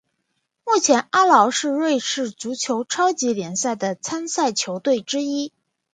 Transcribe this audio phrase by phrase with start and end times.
[0.65, 5.51] 目前阿劳是瑞士足球超级联赛的参赛球队之一。